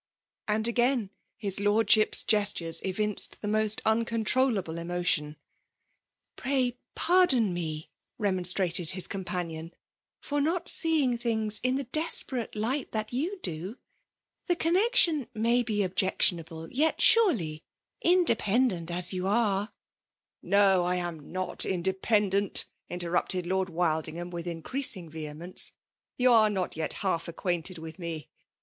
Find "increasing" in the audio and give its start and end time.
24.47-25.11